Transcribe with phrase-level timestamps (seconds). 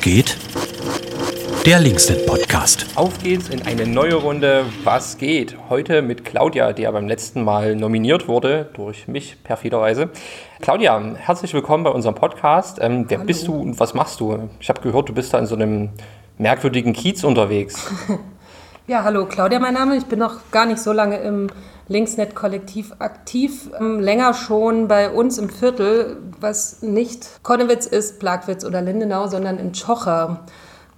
[0.00, 0.36] Geht?
[1.66, 2.86] Der Linksnet Podcast.
[2.94, 5.56] Auf geht's in eine neue Runde Was geht?
[5.68, 10.10] Heute mit Claudia, die ja beim letzten Mal nominiert wurde, durch mich perfiderweise.
[10.60, 12.78] Claudia, herzlich willkommen bei unserem Podcast.
[12.80, 13.26] Ähm, wer Hallo.
[13.26, 14.48] bist du und was machst du?
[14.60, 15.90] Ich habe gehört, du bist da in so einem
[16.38, 17.86] merkwürdigen Kiez unterwegs.
[18.86, 19.96] ja, hallo, Claudia, mein Name.
[19.96, 21.48] Ich bin noch gar nicht so lange im
[21.88, 23.70] Linksnet-Kollektiv aktiv.
[23.78, 29.58] Ähm, länger schon bei uns im Viertel, was nicht Konnewitz ist, Plagwitz oder Lindenau, sondern
[29.58, 30.40] in Tschocher.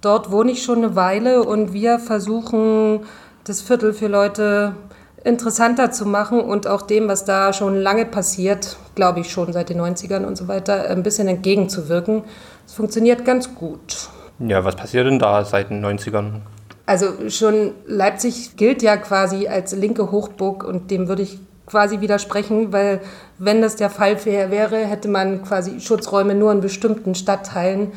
[0.01, 3.01] Dort wohne ich schon eine Weile und wir versuchen,
[3.43, 4.75] das Viertel für Leute
[5.23, 9.69] interessanter zu machen und auch dem, was da schon lange passiert, glaube ich schon seit
[9.69, 12.23] den 90ern und so weiter, ein bisschen entgegenzuwirken.
[12.65, 14.09] Es funktioniert ganz gut.
[14.39, 16.41] Ja, was passiert denn da seit den 90ern?
[16.89, 22.73] Also schon Leipzig gilt ja quasi als linke Hochburg und dem würde ich quasi widersprechen,
[22.73, 22.99] weil
[23.37, 27.91] wenn das der Fall wäre, hätte man quasi Schutzräume nur in bestimmten Stadtteilen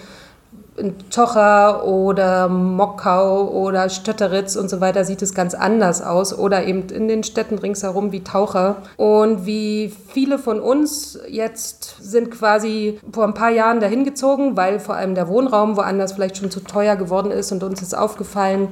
[1.11, 6.89] Tocha oder Mockau oder Stötteritz und so weiter sieht es ganz anders aus oder eben
[6.89, 8.77] in den Städten ringsherum wie Taucher.
[8.97, 14.81] Und wie viele von uns jetzt sind quasi vor ein paar Jahren dahin gezogen, weil
[14.81, 18.69] vor allem der Wohnraum woanders vielleicht schon zu teuer geworden ist und uns ist aufgefallen,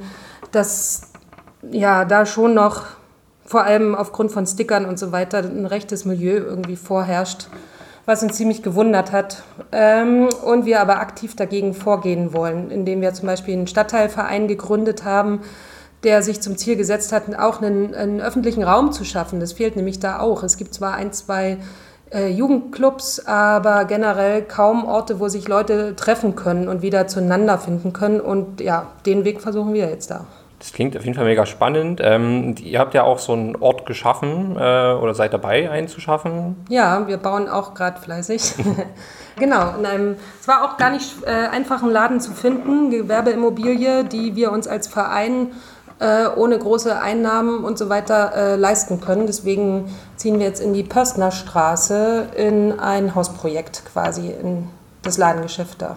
[0.53, 1.03] dass
[1.71, 2.85] ja da schon noch
[3.45, 7.49] vor allem aufgrund von Stickern und so weiter ein rechtes Milieu irgendwie vorherrscht
[8.11, 9.45] was uns ziemlich gewundert hat.
[9.71, 15.05] Ähm, und wir aber aktiv dagegen vorgehen wollen, indem wir zum Beispiel einen Stadtteilverein gegründet
[15.05, 15.43] haben,
[16.03, 19.39] der sich zum Ziel gesetzt hat, auch einen, einen öffentlichen Raum zu schaffen.
[19.39, 20.43] Das fehlt nämlich da auch.
[20.43, 21.59] Es gibt zwar ein, zwei
[22.13, 27.93] äh, Jugendclubs, aber generell kaum Orte, wo sich Leute treffen können und wieder zueinander finden
[27.93, 28.21] können.
[28.21, 30.27] Und ja, den Weg versuchen wir jetzt da.
[30.61, 32.03] Das klingt auf jeden Fall mega spannend.
[32.05, 36.03] Ähm, ihr habt ja auch so einen Ort geschaffen äh, oder seid dabei, einen zu
[36.03, 36.65] schaffen.
[36.69, 38.57] Ja, wir bauen auch gerade fleißig.
[39.39, 44.05] genau, in einem, es war auch gar nicht äh, einfach, einen Laden zu finden, Gewerbeimmobilie,
[44.05, 45.49] die wir uns als Verein
[45.99, 49.27] äh, ohne große Einnahmen und so weiter äh, leisten können.
[49.27, 54.69] Deswegen ziehen wir jetzt in die Pöstner Straße in ein Hausprojekt quasi, in
[55.01, 55.97] das Ladengeschäft da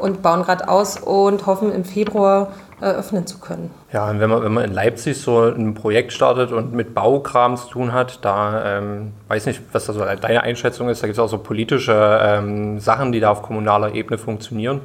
[0.00, 3.70] und bauen gerade aus und hoffen im Februar eröffnen zu können.
[3.92, 7.56] Ja, und wenn man, wenn man in Leipzig so ein Projekt startet und mit Baukram
[7.56, 11.02] zu tun hat, da ähm, weiß nicht, was da so deine Einschätzung ist.
[11.02, 14.80] Da gibt es auch so politische ähm, Sachen, die da auf kommunaler Ebene funktionieren.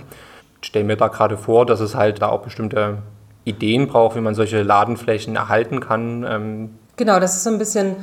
[0.61, 2.99] Ich stelle mir da gerade vor, dass es halt da auch bestimmte
[3.45, 6.25] Ideen braucht, wie man solche Ladenflächen erhalten kann.
[6.27, 6.69] Ähm.
[6.95, 7.97] Genau, das ist so ein bisschen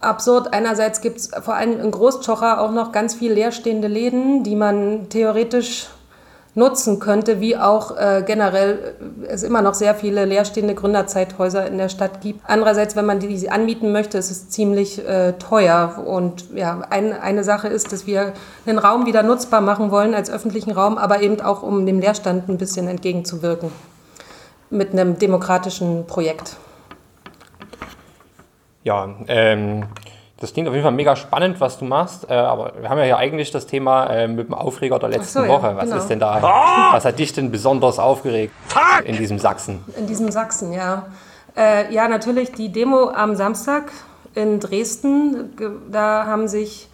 [0.00, 0.52] absurd.
[0.52, 5.08] Einerseits gibt es vor allem in Großschocher auch noch ganz viel leerstehende Läden, die man
[5.08, 5.88] theoretisch
[6.54, 8.94] nutzen könnte, wie auch äh, generell
[9.28, 12.40] es immer noch sehr viele leerstehende Gründerzeithäuser in der Stadt gibt.
[12.46, 16.02] Andererseits, wenn man die anmieten möchte, ist es ziemlich äh, teuer.
[16.04, 18.32] Und ja, ein, eine Sache ist, dass wir
[18.66, 22.48] den Raum wieder nutzbar machen wollen als öffentlichen Raum, aber eben auch, um dem Leerstand
[22.48, 23.70] ein bisschen entgegenzuwirken
[24.70, 26.56] mit einem demokratischen Projekt.
[28.84, 29.84] Ja, ähm,
[30.40, 32.30] das klingt auf jeden Fall mega spannend, was du machst.
[32.30, 35.42] Äh, aber wir haben ja hier eigentlich das Thema äh, mit dem Aufreger der letzten
[35.42, 35.68] so, Woche.
[35.68, 35.96] Ja, was genau.
[35.96, 36.38] ist denn da?
[36.42, 36.94] Oh!
[36.94, 39.04] Was hat dich denn besonders aufgeregt Fuck!
[39.04, 39.84] in diesem Sachsen?
[39.96, 41.06] In diesem Sachsen, ja.
[41.56, 43.90] Äh, ja, natürlich die Demo am Samstag
[44.34, 45.56] in Dresden.
[45.90, 46.88] Da haben sich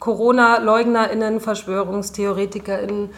[0.00, 3.10] Corona-LeugnerInnen, VerschwörungstheoretikerInnen,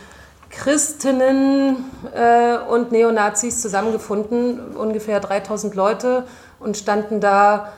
[0.50, 1.76] Christinnen
[2.14, 4.76] äh, und Neonazis zusammengefunden.
[4.76, 6.24] Ungefähr 3000 Leute
[6.58, 7.72] und standen da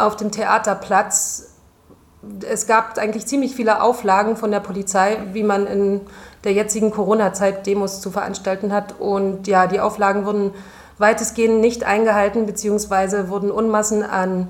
[0.00, 1.54] auf dem Theaterplatz.
[2.48, 6.02] Es gab eigentlich ziemlich viele Auflagen von der Polizei, wie man in
[6.44, 9.00] der jetzigen Corona-Zeit Demos zu veranstalten hat.
[9.00, 10.52] Und ja, die Auflagen wurden
[10.98, 14.48] weitestgehend nicht eingehalten, beziehungsweise wurden Unmassen an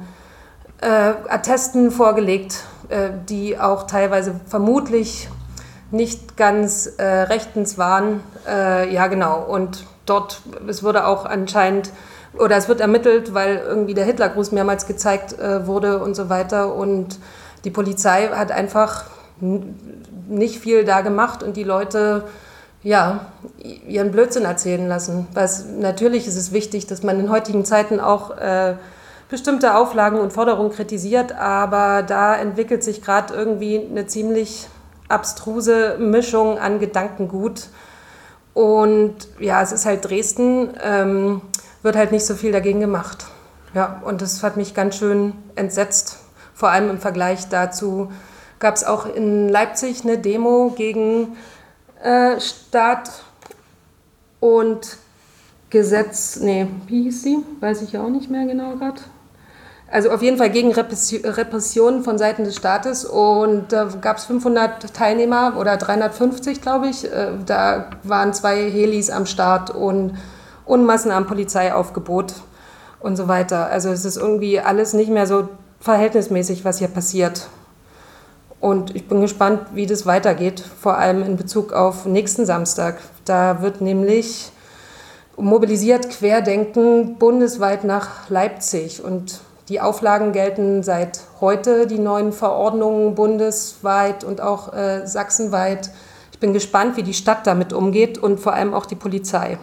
[0.80, 0.86] äh,
[1.28, 5.28] Attesten vorgelegt, äh, die auch teilweise vermutlich
[5.92, 8.20] nicht ganz äh, rechtens waren.
[8.48, 9.40] Äh, ja, genau.
[9.42, 11.92] Und dort, es wurde auch anscheinend
[12.38, 16.74] oder es wird ermittelt, weil irgendwie der Hitlergruß mehrmals gezeigt äh, wurde und so weiter.
[16.74, 17.18] Und
[17.64, 19.04] die Polizei hat einfach
[20.28, 22.24] nicht viel da gemacht und die Leute
[22.82, 23.26] ja,
[23.86, 25.26] ihren Blödsinn erzählen lassen.
[25.34, 28.74] Was, natürlich ist es wichtig, dass man in heutigen Zeiten auch äh,
[29.28, 34.68] bestimmte Auflagen und Forderungen kritisiert, aber da entwickelt sich gerade irgendwie eine ziemlich
[35.08, 37.68] abstruse Mischung an Gedankengut.
[38.60, 40.74] Und ja, es ist halt Dresden.
[40.84, 41.40] Ähm,
[41.82, 43.24] wird halt nicht so viel dagegen gemacht.
[43.72, 46.18] Ja, und das hat mich ganz schön entsetzt.
[46.52, 48.12] Vor allem im Vergleich dazu
[48.58, 51.38] gab es auch in Leipzig eine Demo gegen
[52.02, 53.22] äh, Staat
[54.40, 54.98] und
[55.70, 57.38] Gesetz, nee, wie hieß sie?
[57.60, 59.00] Weiß ich auch nicht mehr genau gerade.
[59.90, 63.04] Also auf jeden Fall gegen Repressionen von Seiten des Staates.
[63.04, 67.04] Und da gab es 500 Teilnehmer oder 350, glaube ich.
[67.04, 70.16] Äh, da waren zwei Helis am Start und
[70.64, 72.34] Unmassen am Polizeiaufgebot
[73.00, 73.66] und so weiter.
[73.66, 75.48] Also es ist irgendwie alles nicht mehr so
[75.80, 77.48] verhältnismäßig, was hier passiert.
[78.60, 82.98] Und ich bin gespannt, wie das weitergeht, vor allem in Bezug auf nächsten Samstag.
[83.24, 84.52] Da wird nämlich
[85.36, 89.02] mobilisiert Querdenken bundesweit nach Leipzig.
[89.02, 89.40] Und
[89.70, 95.90] die Auflagen gelten seit heute, die neuen Verordnungen bundesweit und auch äh, sachsenweit.
[96.32, 99.58] Ich bin gespannt, wie die Stadt damit umgeht und vor allem auch die Polizei.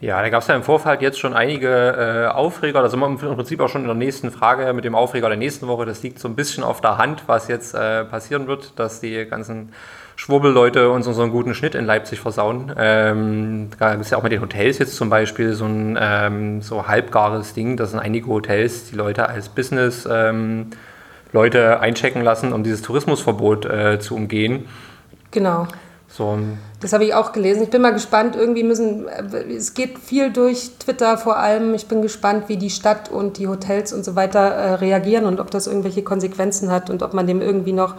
[0.00, 2.82] Ja, da gab es ja im Vorfeld jetzt schon einige äh, Aufreger.
[2.82, 5.38] Da sind wir im Prinzip auch schon in der nächsten Frage mit dem Aufreger der
[5.38, 5.86] nächsten Woche.
[5.86, 9.24] Das liegt so ein bisschen auf der Hand, was jetzt äh, passieren wird, dass die
[9.24, 9.72] ganzen
[10.16, 12.74] Schwurbelleute uns unseren guten Schnitt in Leipzig versauen.
[12.76, 16.60] Ähm, da gibt es ja auch mit den Hotels jetzt zum Beispiel so ein ähm,
[16.60, 17.78] so halbgares Ding.
[17.78, 20.70] Das sind einige Hotels, die Leute als Business ähm,
[21.32, 24.66] Leute einchecken lassen, um dieses Tourismusverbot äh, zu umgehen.
[25.30, 25.66] Genau.
[26.16, 26.38] So
[26.80, 27.62] das habe ich auch gelesen.
[27.62, 28.36] Ich bin mal gespannt.
[28.36, 31.74] Irgendwie müssen, es geht viel durch Twitter vor allem.
[31.74, 35.40] Ich bin gespannt, wie die Stadt und die Hotels und so weiter äh, reagieren und
[35.40, 37.96] ob das irgendwelche Konsequenzen hat und ob man dem irgendwie noch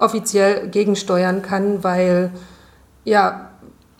[0.00, 2.32] offiziell gegensteuern kann, weil
[3.04, 3.50] ja,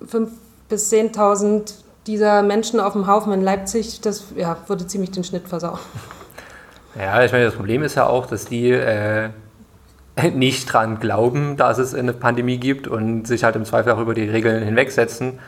[0.05, 0.29] 5.000
[0.69, 1.75] bis 10.000
[2.09, 5.79] dieser Menschen auf dem Haufen in Leipzig, das ja, würde ziemlich den Schnitt versauen.
[6.99, 9.31] Ja, ich meine, das Problem ist ja auch, dass die äh,
[10.35, 14.15] nicht dran glauben, dass es eine Pandemie gibt und sich halt im Zweifel auch über
[14.15, 15.39] die Regeln hinwegsetzen.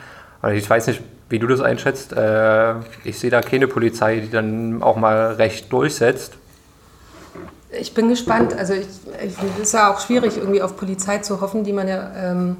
[0.42, 2.12] Also ich weiß nicht, wie du das einschätzt.
[2.12, 2.74] Äh,
[3.04, 6.34] ich sehe da keine Polizei, die dann auch mal recht durchsetzt.
[7.80, 8.54] Ich bin gespannt.
[8.56, 9.00] Also es
[9.60, 12.56] ist ja auch schwierig, irgendwie auf Polizei zu hoffen, die man ja ähm,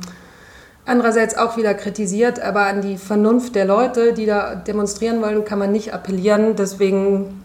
[0.86, 2.40] andererseits auch wieder kritisiert.
[2.40, 6.56] Aber an die Vernunft der Leute, die da demonstrieren wollen, kann man nicht appellieren.
[6.56, 7.42] Deswegen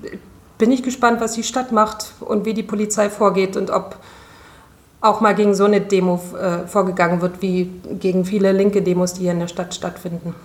[0.58, 3.98] bin ich gespannt, was die Stadt macht und wie die Polizei vorgeht und ob
[5.02, 7.70] auch mal gegen so eine Demo äh, vorgegangen wird, wie
[8.00, 10.36] gegen viele linke Demos, die hier in der Stadt stattfinden.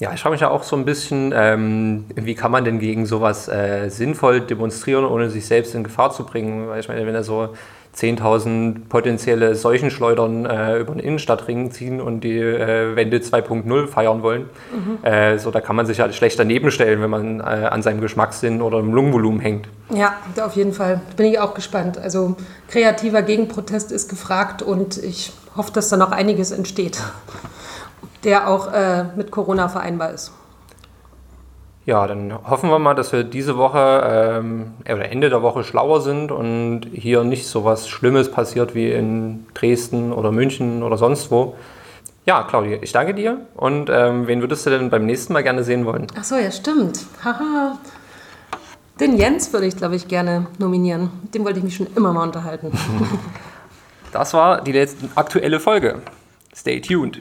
[0.00, 3.06] Ja, ich frage mich ja auch so ein bisschen, ähm, wie kann man denn gegen
[3.06, 6.68] sowas äh, sinnvoll demonstrieren, ohne sich selbst in Gefahr zu bringen?
[6.68, 7.50] Weil ich meine, wenn er so
[7.96, 14.48] 10.000 potenzielle Seuchenschleudern äh, über den Innenstadtring ziehen und die äh, Wende 2.0 feiern wollen.
[14.72, 15.04] Mhm.
[15.04, 18.00] Äh, so, da kann man sich halt schlecht daneben stellen, wenn man äh, an seinem
[18.00, 19.68] Geschmackssinn oder im Lungenvolumen hängt.
[19.90, 20.14] Ja,
[20.44, 21.00] auf jeden Fall.
[21.16, 21.98] Bin ich auch gespannt.
[21.98, 22.36] Also
[22.68, 27.00] kreativer Gegenprotest ist gefragt und ich hoffe, dass da noch einiges entsteht,
[28.24, 30.32] der auch äh, mit Corona vereinbar ist.
[31.86, 36.00] Ja, dann hoffen wir mal, dass wir diese Woche ähm, oder Ende der Woche schlauer
[36.00, 41.30] sind und hier nicht so was Schlimmes passiert wie in Dresden oder München oder sonst
[41.30, 41.54] wo.
[42.24, 43.38] Ja, Claudia, ich danke dir.
[43.54, 46.06] Und ähm, wen würdest du denn beim nächsten Mal gerne sehen wollen?
[46.18, 47.00] Ach so, ja, stimmt.
[47.22, 47.78] Haha.
[48.98, 51.10] Den Jens würde ich, glaube ich, gerne nominieren.
[51.22, 52.72] Mit dem wollte ich mich schon immer mal unterhalten.
[54.12, 56.00] das war die letzte aktuelle Folge.
[56.54, 57.20] Stay tuned.